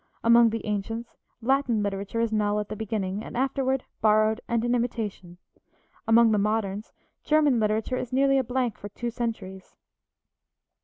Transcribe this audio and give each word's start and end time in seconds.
Among 0.23 0.49
the 0.49 0.65
ancients, 0.65 1.15
Latin 1.43 1.83
literature 1.83 2.19
is 2.21 2.33
null 2.33 2.59
at 2.59 2.69
the 2.69 2.75
beginning, 2.75 3.23
and 3.23 3.37
afterward 3.37 3.83
borrowed 4.01 4.41
and 4.47 4.65
an 4.65 4.73
imitation. 4.73 5.37
Among 6.07 6.31
the 6.31 6.39
moderns, 6.39 6.91
German 7.23 7.59
literature 7.59 7.97
is 7.97 8.11
nearly 8.11 8.39
a 8.39 8.43
blank 8.43 8.79
for 8.79 8.89
two 8.89 9.11
centuries. 9.11 9.75